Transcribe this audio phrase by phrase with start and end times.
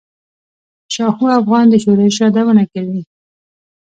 [0.93, 3.01] شاهو افغان د شورش یادونه کوي.